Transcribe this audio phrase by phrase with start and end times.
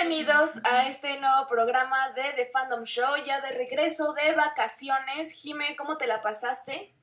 [0.00, 5.32] Bienvenidos a este nuevo programa de The Fandom Show, ya de regreso de vacaciones.
[5.32, 6.94] Jime, ¿cómo te la pasaste?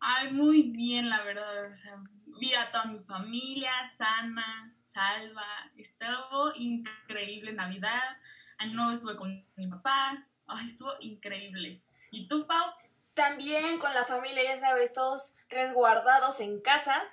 [0.00, 1.70] Ay, muy bien, la verdad.
[1.70, 1.96] O sea,
[2.40, 5.44] vi a toda mi familia, sana, salva.
[5.76, 8.16] Estuvo increíble Navidad.
[8.56, 10.26] Año nuevo estuve con mi papá.
[10.46, 11.82] Ay, estuvo increíble.
[12.10, 12.72] ¿Y tú, Pau?
[13.12, 17.04] También con la familia, ya sabes, todos resguardados en casa.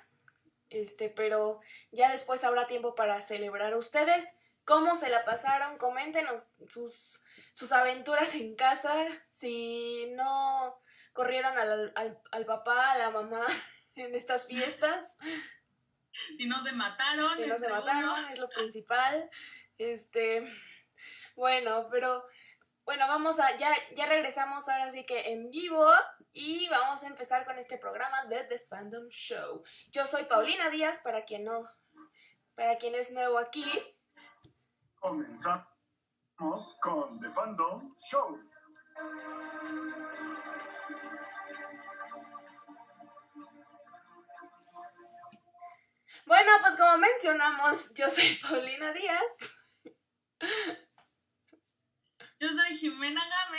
[0.70, 1.60] Este, pero
[1.90, 4.38] ya después habrá tiempo para celebrar ustedes.
[4.64, 5.78] ¿Cómo se la pasaron?
[5.78, 7.22] Coméntenos sus,
[7.52, 8.94] sus aventuras en casa.
[9.30, 10.78] Si no
[11.12, 13.44] corrieron al, al, al papá, a la mamá
[13.94, 15.16] en estas fiestas.
[16.36, 17.38] Si no se mataron.
[17.38, 19.30] Si no se mataron, es lo principal.
[19.78, 20.46] Este,
[21.36, 22.24] bueno, pero
[22.88, 25.86] bueno, vamos a, ya, ya regresamos ahora sí que en vivo
[26.32, 29.62] y vamos a empezar con este programa de The Fandom Show.
[29.92, 31.68] Yo soy Paulina Díaz, para quien no,
[32.54, 33.70] para quien es nuevo aquí.
[35.00, 35.66] Comenzamos
[36.80, 38.40] con The Fandom Show.
[46.24, 49.58] Bueno, pues como mencionamos, yo soy Paulina Díaz.
[52.40, 53.58] Yo soy Jimena Game.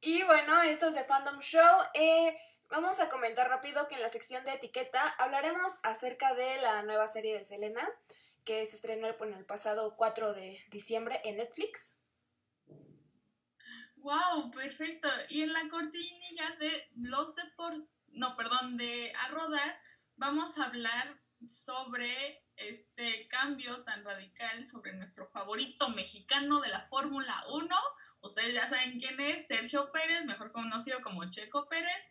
[0.00, 1.82] Y bueno, esto es The Fandom Show.
[1.94, 6.84] Eh, vamos a comentar rápido que en la sección de etiqueta hablaremos acerca de la
[6.84, 7.84] nueva serie de Selena,
[8.44, 11.98] que se estrenó el, bueno, el pasado 4 de diciembre en Netflix.
[13.96, 15.08] Wow, perfecto.
[15.28, 17.74] Y en la cortinilla de los de por,
[18.12, 19.76] no, perdón, de a rodar,
[20.14, 27.44] vamos a hablar sobre este cambio tan radical sobre nuestro favorito mexicano de la Fórmula
[27.50, 27.68] 1.
[28.20, 32.02] Ustedes ya saben quién es, Sergio Pérez, mejor conocido como Checo Pérez.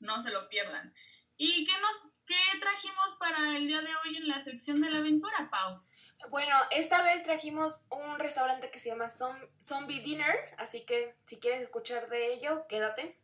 [0.00, 0.92] No se lo pierdan.
[1.36, 4.98] ¿Y qué nos qué trajimos para el día de hoy en la sección de la
[4.98, 5.82] aventura, Pau?
[6.30, 11.38] Bueno, esta vez trajimos un restaurante que se llama Zom- Zombie Dinner, así que si
[11.38, 13.18] quieres escuchar de ello, quédate.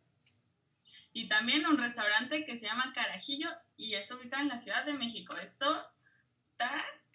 [1.13, 4.93] Y también un restaurante que se llama Carajillo y está ubicado en la Ciudad de
[4.93, 5.35] México.
[5.37, 5.87] Esto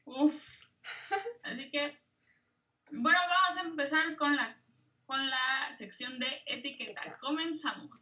[0.06, 0.66] uff.
[1.44, 2.00] Así que,
[2.91, 4.57] bueno, vamos a empezar con la,
[5.06, 7.17] con la sección de etiqueta.
[7.19, 8.01] Comenzamos.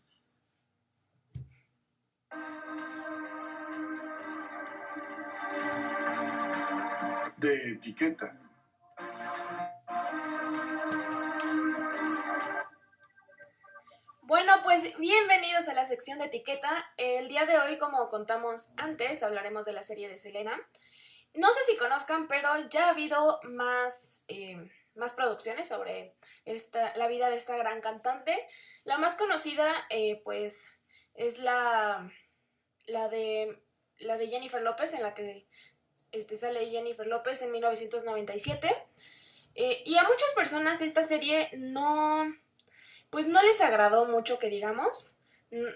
[7.38, 8.40] De etiqueta.
[14.22, 16.88] Bueno, pues bienvenidos a la sección de etiqueta.
[16.98, 20.60] El día de hoy, como contamos antes, hablaremos de la serie de Selena.
[21.34, 27.08] No sé si conozcan, pero ya ha habido más, eh, más producciones sobre esta, la
[27.08, 28.48] vida de esta gran cantante.
[28.84, 30.72] La más conocida, eh, pues,
[31.16, 32.12] es la,
[32.86, 33.64] la, de,
[33.98, 35.48] la de Jennifer López, en la que
[36.12, 38.76] este, sale Jennifer López en 1997.
[39.56, 42.26] Eh, y a muchas personas esta serie no
[43.14, 45.20] pues no les agradó mucho que digamos.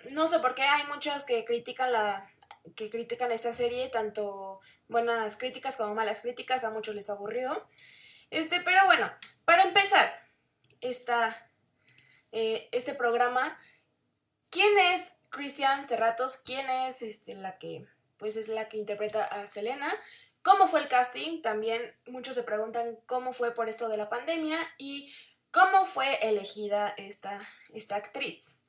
[0.10, 2.32] No sé por qué hay muchos que critican la
[2.76, 7.68] que critican esta serie, tanto buenas críticas como malas críticas, a muchos les aburrió.
[8.30, 9.12] Este, pero bueno,
[9.46, 10.28] para empezar
[10.82, 11.50] esta,
[12.32, 13.58] eh, este programa,
[14.50, 16.38] ¿quién es Cristian Cerratos?
[16.38, 17.86] ¿Quién es este, la que
[18.18, 19.94] pues es la que interpreta a Selena?
[20.42, 21.42] ¿Cómo fue el casting?
[21.42, 25.14] También muchos se preguntan cómo fue por esto de la pandemia y
[25.52, 28.62] cómo fue elegida esta, esta actriz.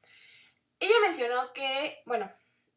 [0.81, 2.33] Ella mencionó que, bueno,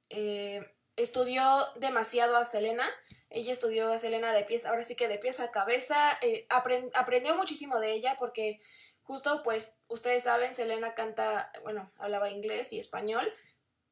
[0.09, 2.87] eh, estudió demasiado a Selena.
[3.31, 6.17] Ella estudió a Selena de pies, ahora sí que de pies a cabeza.
[6.21, 8.61] eh, apren- aprendió muchísimo de ella porque
[9.03, 13.33] justo, pues, ustedes saben, Selena canta, bueno, hablaba inglés y español.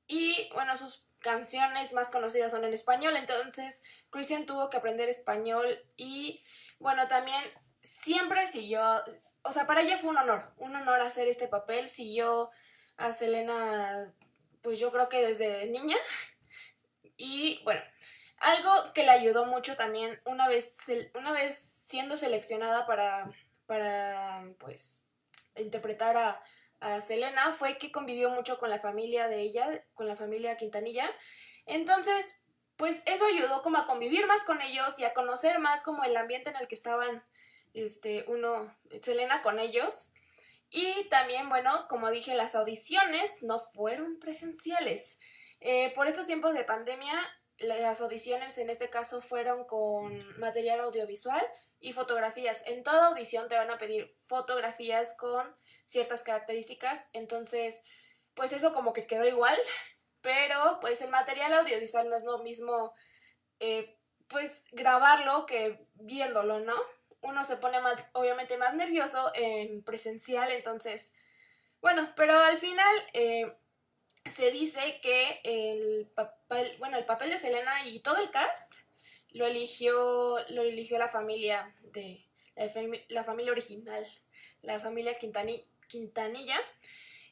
[0.07, 3.15] Y, bueno, sus canciones más conocidas son en español.
[3.17, 6.43] Entonces, Christian tuvo que aprender español y,
[6.79, 7.43] bueno, también
[7.81, 9.03] siempre siguió
[9.43, 11.87] o sea, para ella fue un honor, un honor hacer este papel.
[11.87, 12.51] Siguió
[12.97, 14.13] a Selena,
[14.61, 15.97] pues yo creo que desde niña.
[17.17, 17.81] Y bueno,
[18.39, 20.77] algo que le ayudó mucho también, una vez,
[21.13, 21.57] una vez
[21.87, 23.31] siendo seleccionada para,
[23.65, 25.05] para pues,
[25.55, 26.43] interpretar a,
[26.79, 31.09] a Selena, fue que convivió mucho con la familia de ella, con la familia Quintanilla.
[31.65, 32.41] Entonces,
[32.77, 36.15] pues eso ayudó como a convivir más con ellos y a conocer más como el
[36.15, 37.23] ambiente en el que estaban
[37.73, 40.11] este, uno, Selena con ellos.
[40.69, 45.19] Y también, bueno, como dije, las audiciones no fueron presenciales.
[45.61, 47.13] Eh, por estos tiempos de pandemia,
[47.59, 51.45] las audiciones en este caso fueron con material audiovisual
[51.79, 52.63] y fotografías.
[52.65, 57.83] En toda audición te van a pedir fotografías con ciertas características, entonces,
[58.33, 59.57] pues eso como que quedó igual,
[60.21, 62.93] pero pues el material audiovisual no es lo mismo,
[63.59, 63.97] eh,
[64.27, 66.75] pues grabarlo que viéndolo, ¿no?
[67.21, 71.13] uno se pone más, obviamente más nervioso en presencial, entonces,
[71.81, 73.57] bueno, pero al final eh,
[74.29, 78.75] se dice que el papel, bueno, el papel de Selena y todo el cast
[79.31, 82.25] lo eligió, lo eligió la familia de,
[83.09, 84.05] la, familia original,
[84.61, 85.17] la familia
[85.87, 86.59] Quintanilla.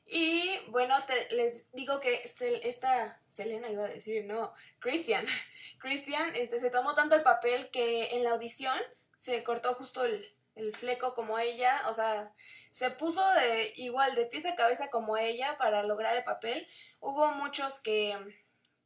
[0.05, 0.95] Y bueno,
[1.31, 5.25] les digo que esta Selena iba a decir, no, Christian.
[5.79, 8.79] Christian este, se tomó tanto el papel que en la audición
[9.15, 10.25] se cortó justo el,
[10.57, 12.33] el fleco como ella, o sea,
[12.71, 16.67] se puso de igual de pies a cabeza como ella para lograr el papel.
[16.99, 18.17] Hubo muchos que,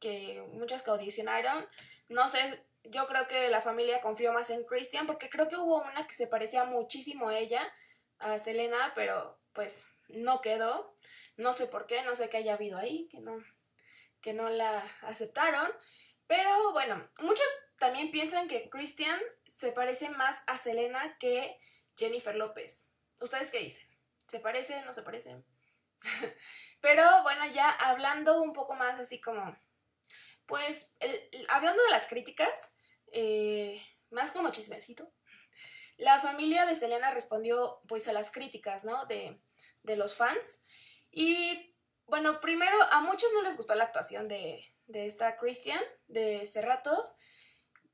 [0.00, 1.66] que muchos que audicionaron.
[2.08, 5.82] No sé, yo creo que la familia confió más en Christian porque creo que hubo
[5.82, 7.72] una que se parecía muchísimo a ella,
[8.18, 10.96] a Selena, pero pues no quedó.
[11.36, 13.42] No sé por qué, no sé qué haya habido ahí, que no,
[14.20, 15.70] que no la aceptaron.
[16.26, 17.46] Pero bueno, muchos
[17.82, 21.58] también piensan que Christian se parece más a Selena que
[21.96, 22.92] Jennifer López.
[23.20, 23.88] ¿Ustedes qué dicen?
[24.28, 24.82] ¿Se parece?
[24.82, 25.42] ¿No se parece?
[26.80, 29.58] Pero bueno, ya hablando un poco más así como,
[30.46, 30.94] pues,
[31.48, 32.72] hablando de las críticas,
[33.10, 35.12] eh, más como chismecito,
[35.96, 39.06] la familia de Selena respondió pues a las críticas, ¿no?
[39.06, 39.42] De,
[39.82, 40.62] de los fans.
[41.10, 41.74] Y
[42.06, 47.16] bueno, primero a muchos no les gustó la actuación de, de esta Christian, de Cerratos,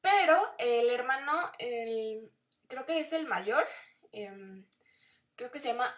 [0.01, 2.31] pero el hermano, el,
[2.67, 3.67] creo que es el mayor,
[4.13, 4.67] em,
[5.37, 5.95] creo que se llama,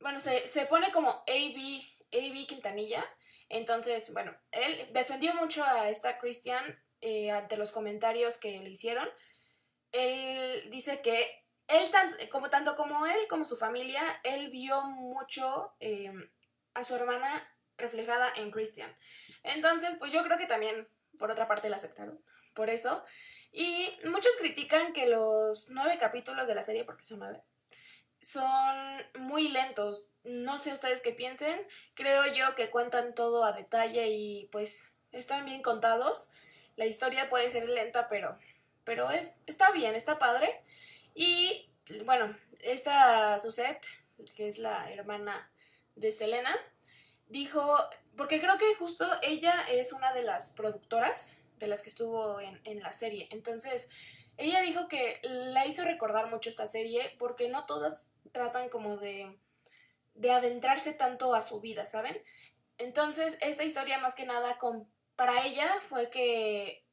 [0.00, 1.82] bueno, se, se pone como AB,
[2.12, 3.04] AB Quintanilla,
[3.52, 9.06] entonces, bueno, él defendió mucho a esta Christian eh, ante los comentarios que le hicieron.
[9.92, 15.74] Él dice que él, tanto como, tanto como él como su familia, él vio mucho
[15.80, 16.30] em,
[16.72, 17.46] a su hermana
[17.76, 18.96] reflejada en Christian.
[19.42, 20.88] Entonces, pues yo creo que también,
[21.18, 22.24] por otra parte, la aceptaron.
[22.54, 23.04] Por eso.
[23.52, 27.42] Y muchos critican que los nueve capítulos de la serie, porque son nueve,
[28.20, 30.08] son muy lentos.
[30.24, 31.60] No sé ustedes qué piensen.
[31.94, 36.30] Creo yo que cuentan todo a detalle y pues están bien contados.
[36.76, 38.38] La historia puede ser lenta, pero,
[38.84, 40.62] pero es, está bien, está padre.
[41.14, 41.68] Y
[42.04, 43.86] bueno, esta Suzette,
[44.34, 45.50] que es la hermana
[45.96, 46.56] de Selena,
[47.28, 47.78] dijo,
[48.16, 52.60] porque creo que justo ella es una de las productoras de las que estuvo en,
[52.64, 53.28] en la serie.
[53.30, 53.88] Entonces,
[54.36, 59.38] ella dijo que la hizo recordar mucho esta serie porque no todas tratan como de,
[60.14, 62.20] de adentrarse tanto a su vida, ¿saben?
[62.78, 66.84] Entonces, esta historia más que nada con, para ella fue que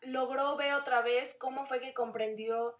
[0.00, 2.76] logró ver otra vez cómo fue que comprendió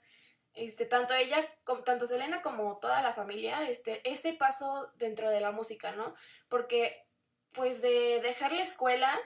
[0.54, 1.46] este, tanto ella,
[1.84, 6.14] tanto Selena como toda la familia, este, este paso dentro de la música, ¿no?
[6.48, 7.06] Porque,
[7.52, 9.20] pues, de dejar la escuela,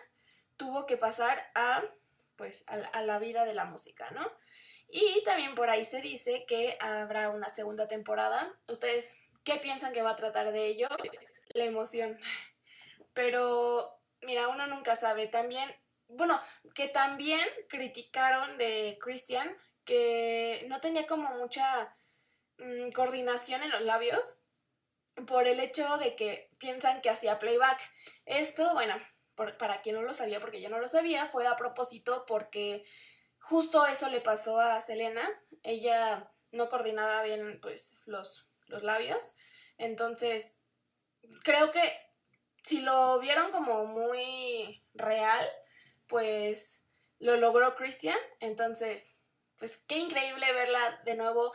[0.59, 1.83] tuvo que pasar a,
[2.37, 4.31] pues, a, la vida de la música, ¿no?
[4.91, 8.55] Y también por ahí se dice que habrá una segunda temporada.
[8.67, 10.89] ¿Ustedes qué piensan que va a tratar de ello?
[11.55, 12.19] La emoción.
[13.15, 15.29] Pero, mira, uno nunca sabe.
[15.29, 15.75] También,
[16.09, 16.41] bueno,
[16.75, 21.97] que también criticaron de Christian que no tenía como mucha
[22.59, 24.41] mm, coordinación en los labios
[25.27, 27.81] por el hecho de que piensan que hacía playback.
[28.27, 28.95] Esto, bueno,
[29.59, 32.85] para quien no lo sabía, porque yo no lo sabía, fue a propósito porque
[33.39, 35.29] justo eso le pasó a Selena.
[35.63, 39.37] Ella no coordinaba bien pues los, los labios.
[39.77, 40.63] Entonces,
[41.45, 41.93] creo que
[42.65, 45.49] si lo vieron como muy real,
[46.07, 46.85] pues
[47.19, 48.19] lo logró Christian.
[48.41, 49.21] Entonces,
[49.57, 51.53] pues qué increíble verla de nuevo.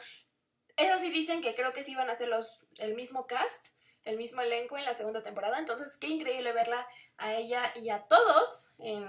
[0.77, 3.67] Eso sí dicen que creo que sí van a ser los, el mismo cast,
[4.03, 5.59] el mismo elenco en la segunda temporada.
[5.59, 9.07] Entonces, qué increíble verla a ella y a todos en,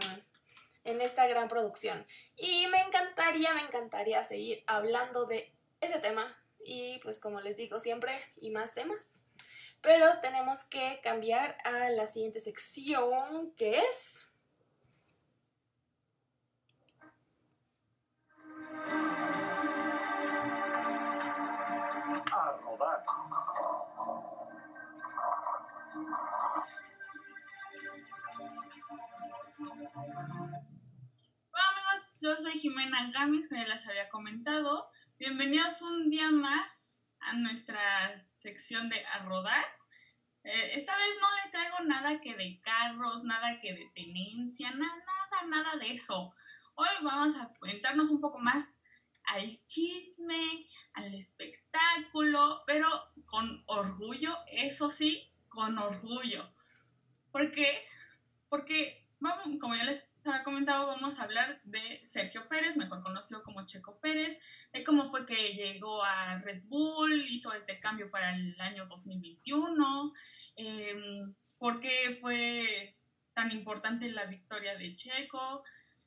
[0.85, 2.07] en esta gran producción.
[2.37, 6.37] Y me encantaría, me encantaría seguir hablando de ese tema.
[6.65, 9.27] Y pues como les digo siempre, y más temas.
[9.81, 14.31] Pero tenemos que cambiar a la siguiente sección, que es...
[25.97, 26.11] Vamos,
[32.21, 34.89] yo soy Jimena Gamis, como ya les había comentado.
[35.21, 36.69] Bienvenidos un día más
[37.21, 39.65] a nuestra sección de A Rodar.
[40.43, 44.97] Eh, esta vez no les traigo nada que de carros, nada que de tenencia, nada,
[44.97, 46.35] nada, nada de eso.
[46.75, 48.69] Hoy vamos a entrarnos un poco más
[49.27, 52.89] al chisme, al espectáculo, pero
[53.27, 56.49] con orgullo, eso sí, con orgullo.
[57.31, 57.85] ¿Por qué?
[58.49, 63.43] Porque, vamos, como ya les había comentado, vamos a hablar de Sergio Pérez, mejor conocido
[63.43, 64.39] como Checo Pérez,
[64.73, 70.13] de cómo fue que llegó a Red Bull, hizo este cambio para el año 2021,
[70.57, 72.95] em, por qué fue
[73.35, 75.65] tan importante la victoria de Checo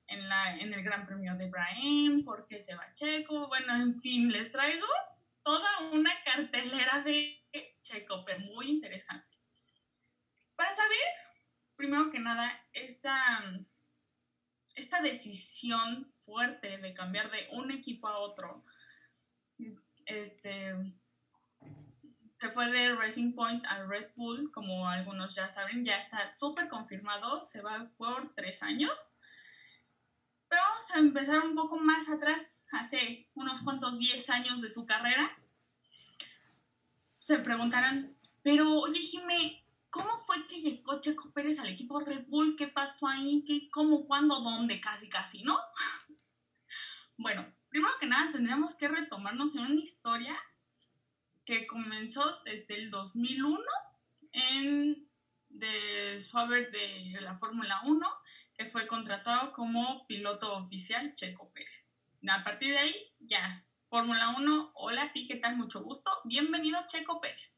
[0.07, 4.01] en, la, en el Gran Premio de Brahim, por qué se va Checo, bueno, en
[4.01, 4.87] fin, les traigo
[5.43, 7.43] toda una cartelera de
[7.81, 9.36] Checo, pero muy interesante.
[10.57, 11.07] Para saber,
[11.75, 13.43] primero que nada, esta
[14.73, 18.63] esta decisión fuerte de cambiar de un equipo a otro,
[20.05, 20.75] este,
[22.39, 26.69] se fue de Racing Point a Red Bull, como algunos ya saben, ya está súper
[26.69, 28.93] confirmado, se va por tres años.
[30.47, 34.85] Pero vamos a empezar un poco más atrás, hace unos cuantos diez años de su
[34.85, 35.35] carrera.
[37.19, 39.66] Se preguntarán, pero oye Jimé, ¿Cómo
[40.37, 42.55] fue que llegó Checo Pérez al equipo Red Bull?
[42.57, 43.43] ¿Qué pasó ahí?
[43.47, 44.79] ¿Qué, ¿Cómo, cuándo, dónde?
[44.79, 45.57] Casi, casi, ¿no?
[47.17, 50.37] bueno, primero que nada tendríamos que retomarnos en una historia
[51.45, 53.59] que comenzó desde el 2001
[54.33, 55.07] en
[55.49, 58.07] de de la Fórmula 1,
[58.57, 61.85] que fue contratado como piloto oficial Checo Pérez.
[62.27, 65.55] A partir de ahí, ya, Fórmula 1, hola, sí, ¿qué tal?
[65.57, 66.11] Mucho gusto.
[66.25, 67.56] Bienvenido Checo Pérez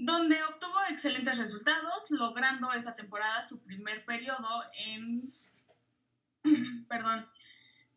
[0.00, 5.34] donde obtuvo excelentes resultados, logrando esa temporada su primer periodo en,
[6.88, 7.28] perdón,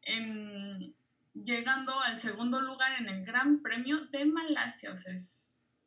[0.01, 0.96] en,
[1.34, 4.91] llegando al segundo lugar en el Gran Premio de Malasia.
[4.91, 5.13] O sea,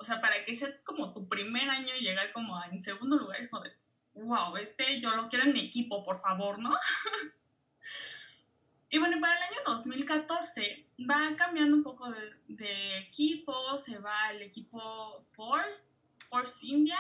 [0.05, 3.51] sea, para que sea como tu primer año y llegar como en segundo lugar es
[3.51, 3.73] como de,
[4.15, 6.71] wow, este yo lo quiero en equipo, por favor, ¿no?
[8.91, 14.27] y bueno, para el año 2014 va cambiando un poco de, de equipo, se va
[14.27, 15.94] al equipo Force
[16.35, 16.99] Force India,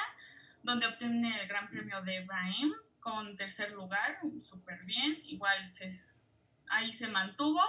[0.62, 5.20] donde obtiene el Gran Premio de Brahim con tercer lugar, súper bien.
[5.24, 5.72] Igual
[6.68, 7.60] ahí se mantuvo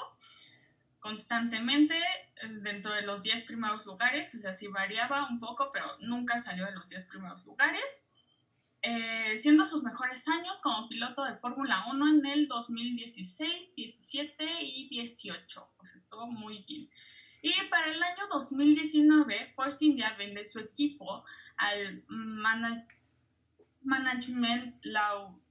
[1.00, 5.88] constantemente eh, dentro de los 10 primeros lugares, o sea, sí variaba un poco, pero
[6.02, 8.06] nunca salió de los 10 primeros lugares.
[8.84, 14.90] Eh, siendo sus mejores años como piloto de Fórmula 1 en el 2016, 17 y
[14.90, 15.74] 18.
[15.78, 16.92] Pues estuvo muy bien.
[17.46, 21.24] Y para el año 2019, Force India vende su equipo
[21.58, 22.04] al
[23.84, 24.84] Management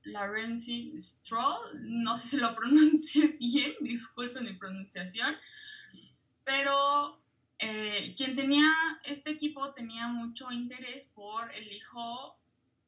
[0.02, 5.28] Laurency Stroll, no sé si lo pronuncie bien, disculpen mi pronunciación,
[6.42, 7.22] pero
[7.60, 8.66] eh, quien tenía
[9.04, 12.36] este equipo tenía mucho interés por el hijo,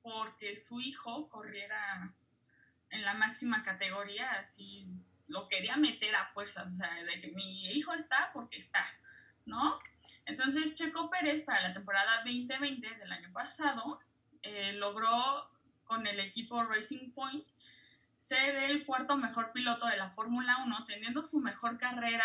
[0.02, 2.12] porque su hijo corriera
[2.90, 4.88] en la máxima categoría, así
[5.28, 8.84] lo quería meter a fuerzas, o sea, de que mi hijo está porque está,
[9.44, 9.78] ¿no?
[10.24, 14.00] Entonces Checo Pérez para la temporada 2020 del año pasado
[14.42, 15.50] eh, logró
[15.84, 17.44] con el equipo Racing Point
[18.16, 22.24] ser el cuarto mejor piloto de la Fórmula 1, teniendo su mejor carrera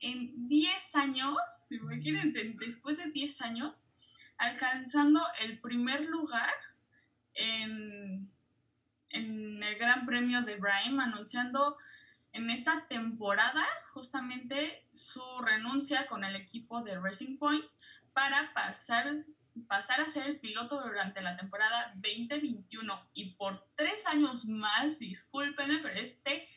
[0.00, 1.36] en 10 años,
[1.70, 3.82] imagínense, después de 10 años,
[4.38, 6.52] alcanzando el primer lugar
[7.34, 8.30] en,
[9.10, 11.76] en el Gran Premio de Brahim, anunciando
[12.32, 17.64] en esta temporada justamente su renuncia con el equipo de Racing Point
[18.12, 19.06] para pasar,
[19.66, 25.78] pasar a ser el piloto durante la temporada 2021 y por tres años más, discúlpenme,
[25.78, 26.48] pero este,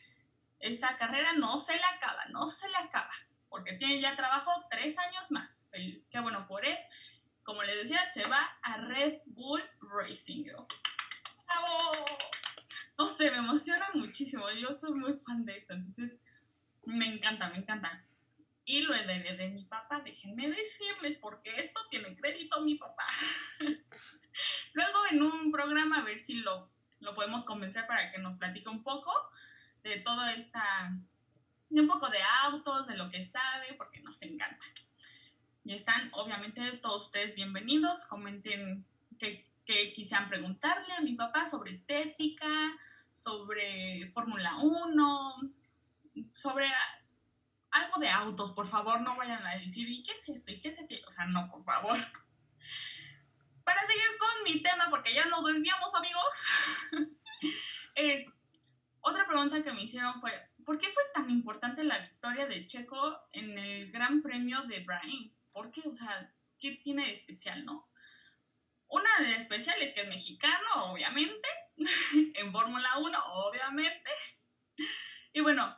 [0.60, 3.12] esta carrera no se le acaba, no se le acaba,
[3.48, 5.68] porque tiene ya trabajo tres años más.
[5.72, 6.76] Qué bueno por él.
[7.42, 10.44] Como les decía, se va a Red Bull Racing.
[11.46, 12.33] ¡Bravo!
[13.24, 14.44] Sé, me emociona muchísimo.
[14.60, 16.18] Yo soy muy fan de esto, entonces
[16.84, 18.04] me encanta, me encanta.
[18.66, 23.06] Y lo heredé de mi papá, déjenme decirles, porque esto tiene crédito mi papá.
[24.74, 28.68] Luego en un programa, a ver si lo, lo podemos convencer para que nos platique
[28.68, 29.12] un poco
[29.82, 30.92] de todo esta,
[31.68, 34.64] de un poco de autos, de lo que sabe, porque nos encanta.
[35.64, 38.04] Y están, obviamente, todos ustedes bienvenidos.
[38.06, 38.86] Comenten
[39.18, 42.46] qué que quisieran preguntarle a mi papá sobre estética,
[43.14, 45.36] sobre Fórmula 1,
[46.34, 46.68] sobre
[47.70, 50.50] algo de autos, por favor, no vayan a decir, ¿y qué es esto?
[50.52, 50.94] ¿Y qué es esto?
[51.08, 51.96] O sea, no, por favor.
[53.64, 56.34] Para seguir con mi tema, porque ya nos desviamos, amigos,
[57.94, 58.28] es,
[59.00, 60.32] otra pregunta que me hicieron fue,
[60.66, 65.32] ¿por qué fue tan importante la victoria de Checo en el Gran Premio de Brahim?
[65.52, 65.82] ¿Por qué?
[65.88, 67.88] O sea, ¿qué tiene de especial, no?
[68.88, 71.48] Una de especiales que es mexicano, obviamente.
[72.34, 74.10] en Fórmula 1, obviamente.
[75.32, 75.76] Y bueno,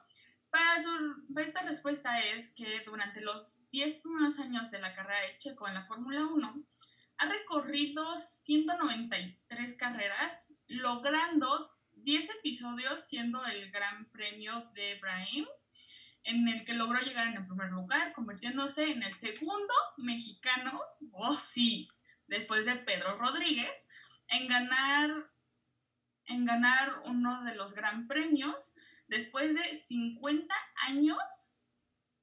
[0.50, 5.38] para, su, esta respuesta es que durante los 10 primeros años de la carrera de
[5.38, 6.64] Checo en la Fórmula 1,
[7.18, 15.46] ha recorrido 193 carreras, logrando 10 episodios siendo el Gran Premio de Brahim,
[16.24, 20.80] en el que logró llegar en el primer lugar, convirtiéndose en el segundo mexicano,
[21.12, 21.88] oh sí,
[22.26, 23.70] después de Pedro Rodríguez,
[24.28, 25.10] en ganar,
[26.26, 28.74] en ganar uno de los Gran Premios
[29.08, 31.18] después de 50 años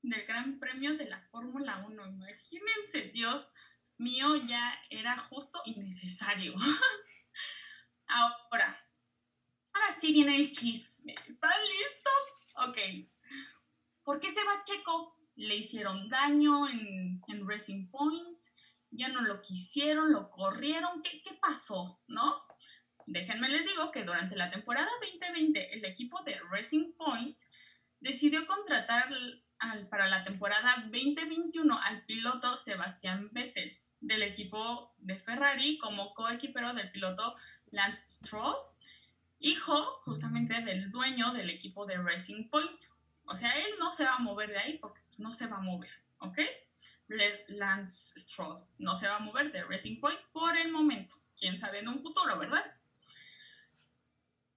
[0.02, 2.08] del Gran Premio de la Fórmula 1.
[2.08, 3.54] Imagínense, Dios
[3.98, 6.54] mío, ya era justo y necesario.
[8.08, 8.78] Ahora,
[9.74, 11.14] ahora sí viene el chisme.
[11.14, 12.68] ¿Están listos?
[12.68, 12.78] Ok.
[14.04, 15.18] ¿Por qué se va Checo?
[15.36, 18.38] Le hicieron daño en, en Racing Point,
[18.92, 21.02] ya no lo quisieron, lo corrieron.
[21.02, 22.04] ¿Qué, qué pasó?
[22.08, 22.44] ¿No?
[23.08, 27.38] Déjenme les digo que durante la temporada 2020 el equipo de Racing Point
[28.00, 29.10] decidió contratar
[29.90, 36.92] para la temporada 2021 al piloto Sebastián Vettel del equipo de Ferrari como coequipero del
[36.92, 37.36] piloto
[37.72, 38.56] Lance Stroll,
[39.40, 42.82] hijo justamente del dueño del equipo de Racing Point.
[43.26, 45.62] O sea, él no se va a mover de ahí porque no se va a
[45.62, 46.40] mover, ¿ok?
[47.48, 51.16] Lance Stroll no se va a mover de Racing Point por el momento.
[51.38, 52.66] Quién sabe en un futuro, ¿verdad?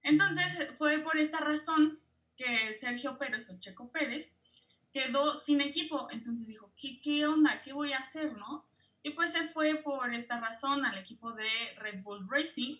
[0.07, 1.99] Entonces fue por esta razón
[2.37, 4.33] que Sergio Pérez o Checo Pérez
[4.93, 6.07] quedó sin equipo.
[6.11, 7.61] Entonces dijo, ¿qué, onda?
[7.61, 8.31] ¿Qué voy a hacer?
[8.31, 8.65] ¿No?
[9.03, 11.49] Y pues se fue por esta razón al equipo de
[11.79, 12.77] Red Bull Racing,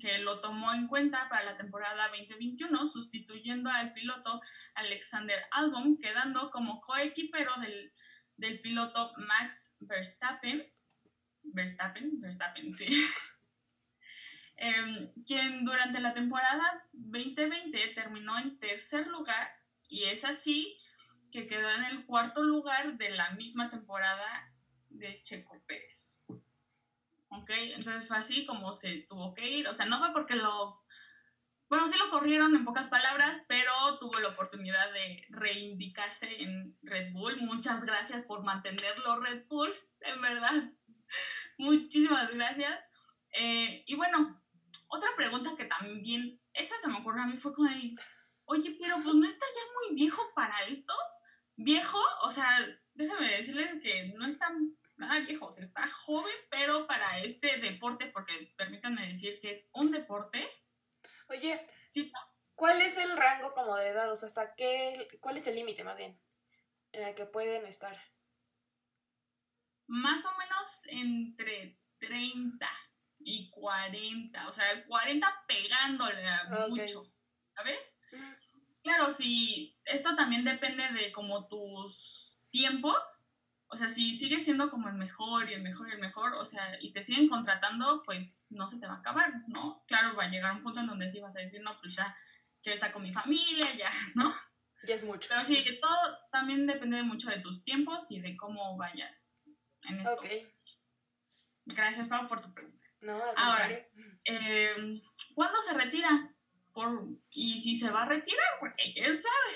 [0.00, 4.40] que lo tomó en cuenta para la temporada 2021, sustituyendo al piloto
[4.74, 7.92] Alexander Albon, quedando como coequipero del,
[8.36, 10.66] del piloto Max Verstappen.
[11.44, 12.86] Verstappen, Verstappen, sí.
[14.56, 19.48] Em, quien durante la temporada 2020 terminó en tercer lugar
[19.88, 20.78] y es así
[21.32, 24.52] que quedó en el cuarto lugar de la misma temporada
[24.90, 26.20] de Checo Pérez.
[27.28, 27.50] ¿Ok?
[27.50, 29.66] Entonces fue así como se tuvo que ir.
[29.66, 30.80] O sea, no fue porque lo...
[31.68, 37.12] Bueno, sí lo corrieron en pocas palabras, pero tuvo la oportunidad de reivindicarse en Red
[37.12, 37.38] Bull.
[37.38, 40.52] Muchas gracias por mantenerlo Red Bull, en verdad.
[41.58, 42.78] Muchísimas gracias.
[43.32, 44.40] Eh, y bueno,
[44.94, 47.94] otra pregunta que también, esa se me ocurrió a mí, fue como de,
[48.44, 50.94] oye, pero pues no está ya muy viejo para esto.
[51.56, 52.48] Viejo, o sea,
[52.94, 54.52] déjame decirles que no está
[54.96, 59.68] nada viejo, o sea, está joven, pero para este deporte, porque permítanme decir que es
[59.72, 60.48] un deporte.
[61.28, 61.66] Oye,
[62.54, 64.10] ¿cuál es el rango como de edad?
[64.12, 66.20] O sea, ¿hasta qué, cuál es el límite más bien
[66.92, 68.00] en el que pueden estar?
[69.86, 72.68] Más o menos entre 30
[73.24, 77.04] y 40, o sea, 40 pegándole a mucho,
[77.54, 77.94] ¿sabes?
[78.82, 82.96] Claro, si esto también depende de como tus tiempos,
[83.68, 86.44] o sea, si sigues siendo como el mejor y el mejor y el mejor, o
[86.44, 89.82] sea, y te siguen contratando, pues no se te va a acabar, ¿no?
[89.86, 92.14] Claro, va a llegar un punto en donde sí vas a decir, no, pues ya
[92.62, 94.34] quiero estar con mi familia, ya, ¿no?
[94.86, 95.28] Ya es mucho.
[95.30, 95.96] Pero sí, todo
[96.30, 99.26] también depende mucho de tus tiempos y de cómo vayas
[99.84, 100.12] en esto.
[100.12, 100.26] Ok.
[101.66, 102.83] Gracias, Pau, por tu pregunta.
[103.04, 103.70] No, Ahora,
[104.24, 105.00] eh,
[105.34, 106.30] ¿cuándo se retira?
[106.72, 109.52] Por, y si se va a retirar, porque quién sabe.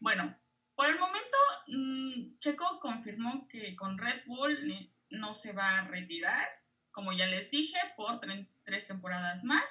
[0.00, 0.36] Bueno,
[0.74, 1.36] por el momento,
[1.68, 6.46] mm, Checo confirmó que con Red Bull no se va a retirar,
[6.90, 8.20] como ya les dije, por
[8.64, 9.64] tres temporadas más.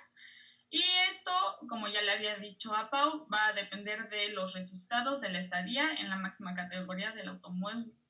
[0.72, 1.32] Y esto,
[1.70, 5.40] como ya le había dicho a Pau, va a depender de los resultados de la
[5.40, 7.30] estadía en la máxima categoría del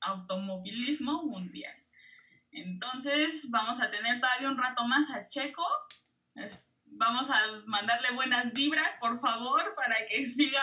[0.00, 1.76] automovilismo mundial.
[2.52, 5.66] Entonces vamos a tener todavía un rato más a Checo.
[6.84, 10.62] vamos a mandarle buenas vibras, por favor, para que siga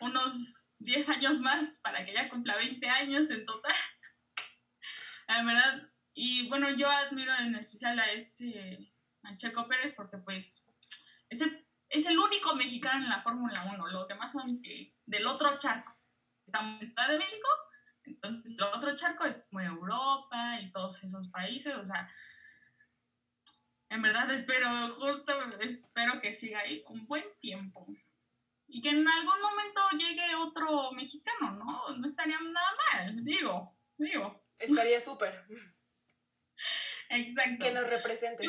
[0.00, 3.74] unos 10 años más, para que ya cumpla 20 años en total.
[5.28, 5.88] La verdad.
[6.12, 8.78] Y bueno, yo admiro en especial a este,
[9.22, 10.68] a Checo Pérez, porque pues
[11.30, 13.88] es el, único mexicano en la Fórmula 1.
[13.88, 14.46] Los demás son
[15.06, 15.92] del otro charco.
[16.46, 17.48] Estamos en de México
[18.26, 22.08] entonces, lo otro charco es como Europa y todos esos países, o sea,
[23.90, 27.86] en verdad espero, justo espero que siga ahí un buen tiempo.
[28.66, 31.96] Y que en algún momento llegue otro mexicano, ¿no?
[31.96, 34.42] No estaría nada mal, digo, digo.
[34.58, 35.44] Estaría súper.
[37.08, 37.64] Exacto.
[37.64, 38.46] Que nos represente.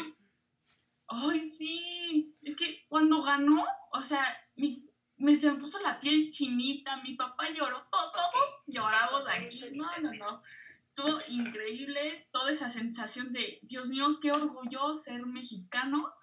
[1.08, 2.36] Ay, sí.
[2.42, 4.85] Es que cuando ganó, o sea, mi
[5.18, 8.32] me se me puso la piel chinita, mi papá lloró, todos
[8.68, 9.72] lloramos aquí.
[9.74, 10.44] No, no, no.
[10.84, 16.14] Estuvo increíble toda esa sensación de, Dios mío, qué orgullo ser mexicano,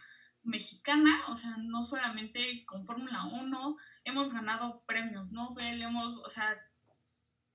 [0.43, 6.59] mexicana, o sea, no solamente con Fórmula 1, hemos ganado premios Nobel, hemos, o sea,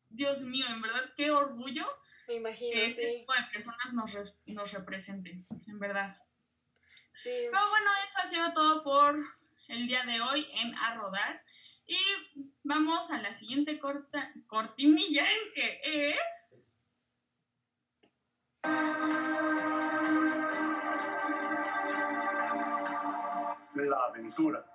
[0.10, 1.86] Dios mío, en verdad, qué orgullo
[2.28, 6.21] Me imagino, que este tipo de personas nos, nos representen, en verdad.
[7.15, 7.32] Sí.
[7.52, 9.17] Pero bueno, eso ha sido todo por
[9.67, 11.43] el día de hoy en A Rodar.
[11.86, 11.97] Y
[12.63, 15.23] vamos a la siguiente corta, cortinilla,
[15.56, 16.17] que es...
[23.75, 24.65] La aventura.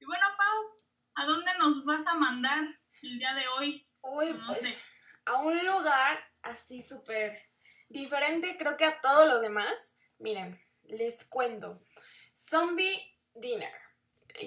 [0.00, 2.60] Y bueno, Pau, ¿a dónde nos vas a mandar
[3.02, 3.84] el día de hoy?
[4.02, 4.82] Uy, No pues sé.
[5.26, 7.42] a un lugar así súper
[7.88, 9.94] diferente creo que a todos los demás.
[10.18, 11.80] Miren, les cuento.
[12.36, 13.72] Zombie Dinner.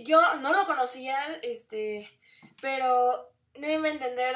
[0.03, 2.09] Yo no lo conocía, este,
[2.61, 4.35] pero no a entender,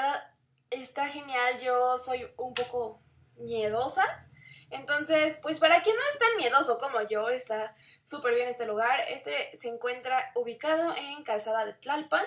[0.69, 3.01] está genial, yo soy un poco
[3.35, 4.27] miedosa.
[4.69, 9.01] Entonces, pues para quien no es tan miedoso como yo, está súper bien este lugar.
[9.09, 12.25] Este se encuentra ubicado en Calzada de Tlalpan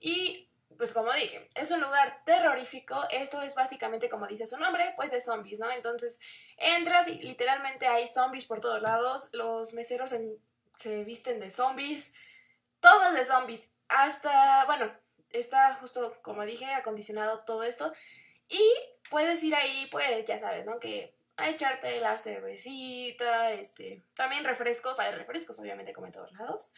[0.00, 3.04] y pues como dije, es un lugar terrorífico.
[3.10, 5.70] Esto es básicamente, como dice su nombre, pues de zombies, ¿no?
[5.70, 6.20] Entonces
[6.56, 9.28] entras y literalmente hay zombies por todos lados.
[9.32, 10.14] Los meseros
[10.76, 12.14] se visten de zombies.
[12.80, 13.70] Todos de zombies.
[13.88, 14.92] Hasta, bueno,
[15.30, 17.92] está justo, como dije, acondicionado todo esto.
[18.48, 18.62] Y
[19.10, 20.78] puedes ir ahí, pues ya sabes, ¿no?
[20.78, 26.74] Que a echarte la cervecita, este, también refrescos, hay refrescos obviamente como en todos lados.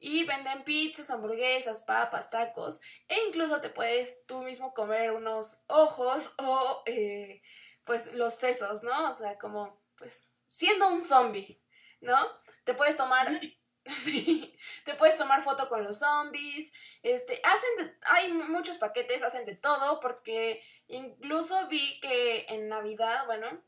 [0.00, 2.80] Y venden pizzas, hamburguesas, papas, tacos.
[3.08, 7.42] E incluso te puedes tú mismo comer unos ojos o eh,
[7.84, 9.10] pues los sesos, ¿no?
[9.10, 11.62] O sea, como pues siendo un zombie,
[12.00, 12.16] ¿no?
[12.64, 13.28] Te puedes tomar
[13.96, 19.46] Sí, te puedes tomar foto con los zombies, este, hacen de- hay muchos paquetes, hacen
[19.46, 23.62] de todo, porque incluso vi que en Navidad, bueno,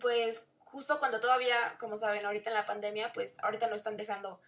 [0.00, 4.40] pues justo cuando todavía, como saben, ahorita en la pandemia, pues ahorita no están dejando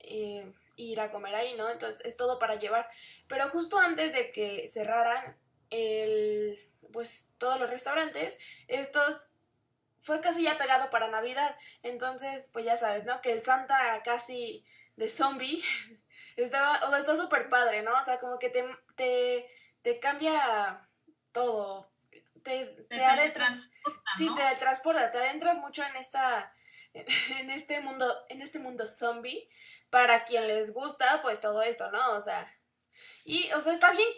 [0.00, 1.68] eh, ir a comer ahí, ¿no?
[1.70, 2.88] Entonces es todo para llevar.
[3.28, 5.36] Pero justo antes de que cerraran
[5.70, 6.58] el,
[6.92, 9.28] pues todos los restaurantes, estos
[10.00, 11.56] fue casi ya pegado para Navidad.
[11.82, 13.20] Entonces, pues ya sabes, ¿no?
[13.20, 14.64] Que el Santa casi
[14.96, 15.62] de zombie
[16.36, 17.96] estaba, o sea, está súper padre, ¿no?
[17.98, 18.64] O sea, como que te,
[18.96, 19.50] te,
[19.82, 20.88] te cambia
[21.32, 21.90] todo.
[22.42, 23.70] Te, te, Te adentras.
[23.70, 24.36] teletransporta, Sí, ¿no?
[24.36, 26.54] te transporta, te adentras mucho en esta.
[27.38, 28.12] En este mundo.
[28.28, 29.48] En este mundo zombie.
[29.90, 32.12] Para quien les gusta, pues todo esto, ¿no?
[32.12, 32.52] O sea.
[33.24, 34.08] Y, o sea, está bien.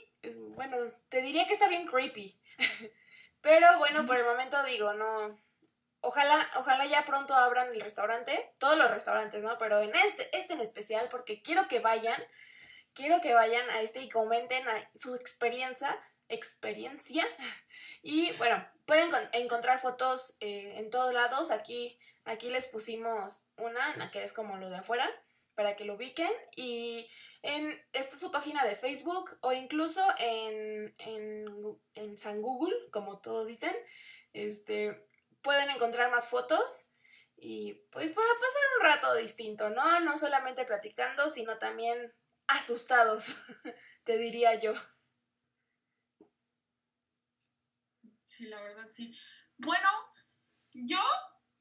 [0.54, 0.76] Bueno,
[1.08, 2.38] te diría que está bien creepy.
[3.40, 5.40] Pero bueno, por el momento digo, no.
[6.00, 8.54] Ojalá, ojalá ya pronto abran el restaurante.
[8.58, 9.56] Todos los restaurantes, ¿no?
[9.58, 12.22] Pero en este, este en especial, porque quiero que vayan.
[12.94, 15.98] Quiero que vayan a este y comenten a su experiencia.
[16.28, 17.26] Experiencia.
[18.04, 21.52] Y bueno, pueden con- encontrar fotos eh, en todos lados.
[21.52, 25.08] Aquí, aquí les pusimos una, la que es como lo de afuera,
[25.54, 26.30] para que lo ubiquen.
[26.56, 27.08] Y
[27.42, 31.46] en esta es su página de Facebook o incluso en, en,
[31.94, 33.74] en San Google, como todos dicen.
[34.32, 35.06] Este,
[35.42, 36.88] pueden encontrar más fotos.
[37.36, 40.00] Y pues para pasar un rato distinto, ¿no?
[40.00, 42.14] No solamente platicando, sino también
[42.46, 43.36] asustados,
[44.04, 44.74] te diría yo.
[48.24, 49.12] Sí, la verdad, sí.
[49.58, 49.88] Bueno,
[50.72, 51.00] yo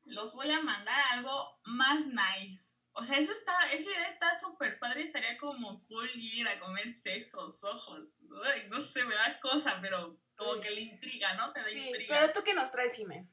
[0.03, 2.70] los voy a mandar algo más nice.
[2.93, 6.93] O sea, eso está, esa idea está súper padre, estaría como cool ir a comer
[7.01, 8.19] sesos, ojos.
[8.67, 10.61] No sé, me da cosa, pero como Sí.
[10.61, 11.53] que le intriga, ¿no?
[11.53, 12.15] Te da Sí, intriga.
[12.19, 13.29] pero tú qué nos traes, Jimé.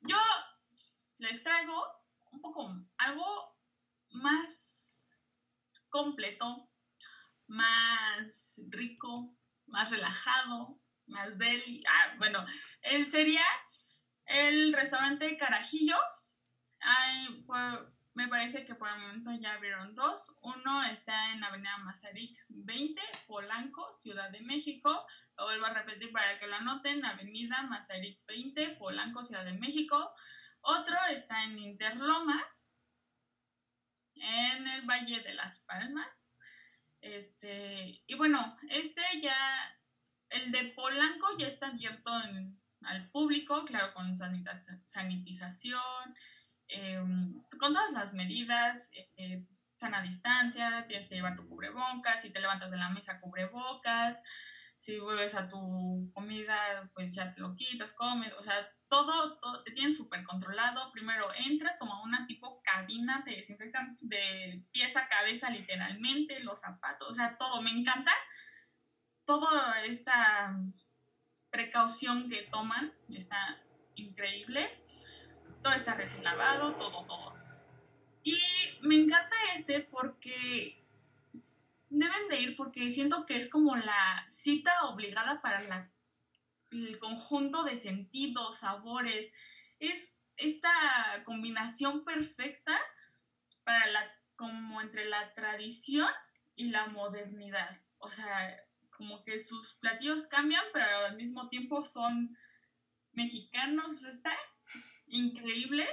[0.00, 0.16] Yo
[1.18, 1.84] les traigo
[2.32, 3.56] un poco algo
[4.10, 4.48] más
[5.90, 6.70] completo,
[7.46, 11.82] más rico, más relajado, más deli.
[11.88, 12.44] Ah, bueno,
[12.82, 13.44] eh, sería
[14.26, 15.96] el restaurante Carajillo.
[16.80, 20.32] Ay, por- me parece que por el momento ya abrieron dos.
[20.42, 25.06] Uno está en Avenida Mazarik 20, Polanco, Ciudad de México.
[25.36, 27.04] Lo vuelvo a repetir para que lo anoten.
[27.04, 30.12] Avenida Mazarik 20, Polanco, Ciudad de México.
[30.62, 32.66] Otro está en Interlomas,
[34.16, 36.34] en el Valle de las Palmas.
[37.00, 39.78] Este, y bueno, este ya,
[40.30, 42.10] el de Polanco ya está abierto
[42.82, 46.16] al público, claro, con sanitización,
[46.68, 49.44] em, con todas las medidas, eh, eh,
[49.76, 54.18] sana distancia, tienes que llevar tu cubrebocas, si te levantas de la mesa, cubrebocas,
[54.78, 59.62] si vuelves a tu comida, pues ya te lo quitas, comes, o sea, todo, todo
[59.64, 60.90] te tienen súper controlado.
[60.92, 66.60] Primero entras como a una tipo cabina, te desinfectan de pies a cabeza literalmente, los
[66.60, 67.60] zapatos, o sea, todo.
[67.60, 68.12] Me encanta
[69.26, 70.56] toda esta
[71.50, 73.60] precaución que toman, está
[73.94, 74.70] increíble.
[75.62, 77.34] Todo está recién lavado, todo, todo.
[78.22, 78.38] Y
[78.82, 80.84] me encanta este porque
[81.90, 85.90] deben de ir porque siento que es como la cita obligada para la,
[86.70, 89.32] el conjunto de sentidos, sabores.
[89.78, 90.70] Es esta
[91.24, 92.78] combinación perfecta
[93.64, 94.00] para la,
[94.36, 96.08] como entre la tradición
[96.54, 97.80] y la modernidad.
[97.98, 98.56] O sea,
[98.90, 102.36] como que sus platillos cambian, pero al mismo tiempo son
[103.12, 104.04] mexicanos.
[104.04, 104.32] Está
[105.10, 105.86] increíble.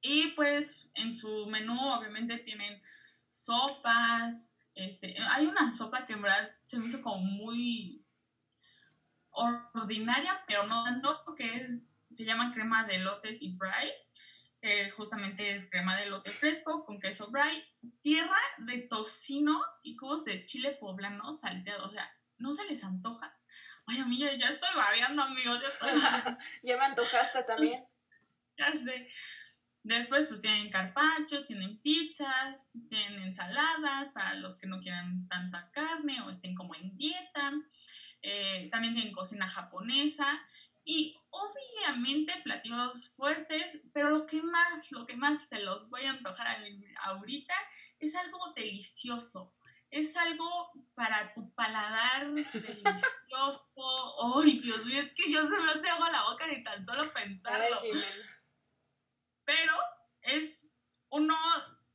[0.00, 2.82] Y pues en su menú obviamente tienen
[3.30, 4.46] sopas.
[4.74, 8.04] Este, hay una sopa que en verdad se me hizo como muy
[9.30, 14.90] ordinaria, pero no tanto, que es, se llama crema de lotes y brie.
[14.96, 17.64] justamente es crema de lote fresco con queso brie,
[18.02, 21.86] tierra de tocino y cubos de chile poblano salteado.
[21.86, 23.36] O sea, ¿no se les antoja?
[23.86, 25.60] A mí ya, estoy babeando, amigos.
[25.60, 27.84] Ya, ya me antojaste también.
[28.56, 29.08] ya sé.
[29.84, 36.20] Después, pues tienen carpachos, tienen pizzas, tienen ensaladas para los que no quieran tanta carne
[36.22, 37.52] o estén como en dieta.
[38.22, 40.40] Eh, también tienen cocina japonesa
[40.84, 46.10] y obviamente platillos fuertes, pero lo que más, lo que más se los voy a
[46.10, 46.46] antojar
[47.02, 47.54] ahorita
[47.98, 49.52] es algo delicioso.
[49.90, 53.61] Es algo para tu paladar delicioso.
[54.34, 57.12] Ay, Dios mío, es que yo se me hace agua la boca de tan solo
[57.12, 57.80] pensarlo.
[59.44, 59.74] pero
[60.22, 60.66] es
[61.10, 61.36] uno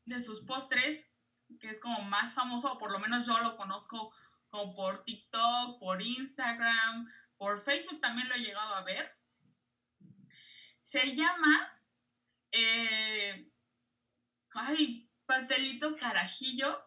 [0.05, 1.11] de sus postres
[1.59, 4.13] que es como más famoso, o por lo menos yo lo conozco
[4.49, 9.11] como por TikTok, por Instagram, por Facebook también lo he llegado a ver.
[10.81, 11.81] Se llama,
[12.51, 13.51] eh,
[14.51, 16.83] ay, pastelito carajillo.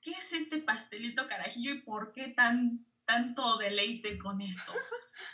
[0.00, 4.72] ¿Qué es este pastelito carajillo y por qué tan, tanto deleite con esto?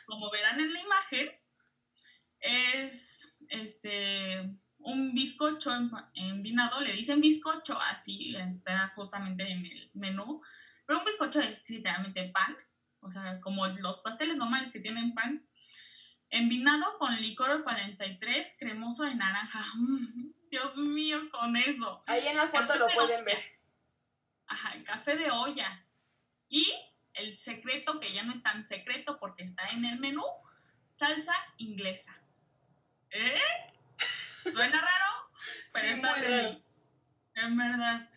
[0.07, 1.29] Como verán en la imagen,
[2.39, 5.71] es este un bizcocho
[6.15, 10.43] envinado, le dicen bizcocho, así está justamente en el menú,
[10.87, 12.55] pero un bizcocho es literalmente pan,
[13.01, 15.45] o sea, como los pasteles normales que tienen pan,
[16.29, 19.65] envinado con licor 43, cremoso de naranja.
[20.51, 22.05] Dios mío, con eso.
[22.07, 23.43] Ahí en la foto lo pueden ver.
[24.47, 25.85] Ajá, café de olla.
[26.49, 26.67] Y
[27.15, 30.25] el secreto, que ya no es tan secreto porque está en el menú,
[30.97, 32.15] salsa inglesa.
[33.11, 33.41] ¿Eh?
[34.43, 35.31] Suena raro,
[35.73, 36.61] pero es raro.
[37.37, 38.11] En verdad.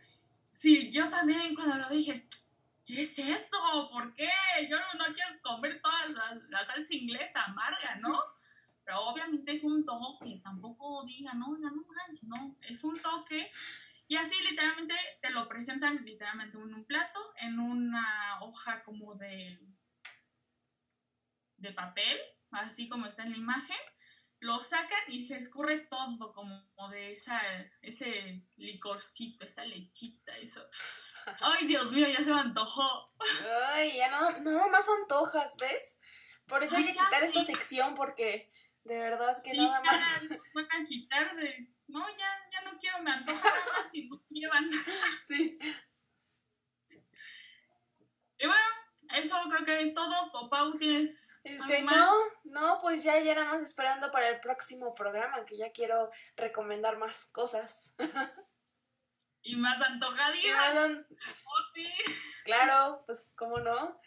[0.53, 2.27] Sí, yo también cuando lo dije,
[2.85, 3.57] ¿qué es esto?
[3.91, 4.29] ¿Por qué?
[4.69, 6.07] Yo no, quiero comer toda
[6.49, 8.19] la, salsa inglesa amarga, ¿no?
[8.83, 13.51] Pero obviamente es un toque, tampoco diga, no, ya no manches, no, es un toque.
[14.07, 19.59] Y así literalmente te lo presentan literalmente en un plato, en una hoja como de,
[21.57, 22.17] de papel,
[22.51, 23.77] así como está en la imagen
[24.39, 27.41] lo sacan y se escurre todo como de esa,
[27.81, 30.63] ese licorcito, esa lechita, eso.
[31.41, 33.11] Ay, Dios mío, ya se me antojó.
[33.67, 35.99] Ay, ya no, nada más antojas, ¿ves?
[36.45, 38.49] Por eso hay que quitar esta sección porque
[38.87, 40.27] de verdad que nada más.
[40.53, 44.23] Van a quitar de, no, ya, ya no quiero, me antoja nada más y no
[44.29, 44.69] llevan.
[45.27, 45.59] Sí.
[48.39, 48.65] Y bueno,
[49.13, 50.31] eso creo que es todo.
[50.31, 55.45] Popau, ¿tienes este, no, no, pues ya, ya nada más esperando para el próximo programa,
[55.45, 57.95] que ya quiero recomendar más cosas.
[59.43, 61.05] y más antojadillas.
[61.45, 61.87] Oh, sí.
[62.43, 63.99] Claro, pues cómo no.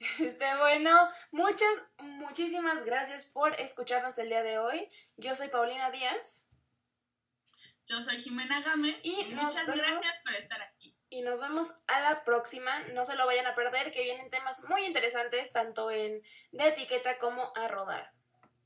[0.20, 4.88] Este, bueno, muchas, muchísimas gracias por escucharnos el día de hoy.
[5.16, 6.48] Yo soy Paulina Díaz.
[7.86, 8.96] Yo soy Jimena Gámez.
[9.02, 12.80] Y, muchas gracias por estar aquí y nos vemos a la próxima.
[12.94, 17.18] No se lo vayan a perder, que vienen temas muy interesantes, tanto en de etiqueta
[17.18, 18.12] como a rodar.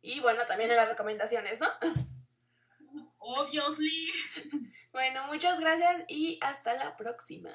[0.01, 1.69] Y bueno, también en las recomendaciones, ¿no?
[3.19, 4.13] Obviously.
[4.93, 7.51] Bueno, muchas gracias y hasta la próxima.